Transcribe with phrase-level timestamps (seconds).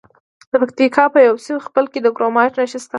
[0.51, 2.89] د پکتیکا په یوسف خیل کې د کرومایټ نښې شته.